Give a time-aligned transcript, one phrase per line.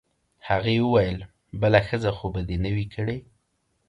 [0.47, 1.17] هغې وویل:
[1.61, 3.17] بله ښځه خو به دي نه وي کړې؟